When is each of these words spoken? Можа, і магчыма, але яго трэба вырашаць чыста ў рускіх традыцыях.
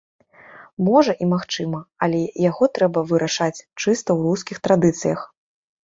Можа, 0.87 1.13
і 1.25 1.27
магчыма, 1.33 1.83
але 2.07 2.21
яго 2.49 2.71
трэба 2.81 2.99
вырашаць 3.15 3.55
чыста 3.81 3.97
ў 4.17 4.19
рускіх 4.27 4.57
традыцыях. 4.69 5.19